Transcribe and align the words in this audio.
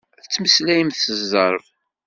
Tettmeslayemt 0.23 0.97
s 1.05 1.15
zzerb. 1.21 1.63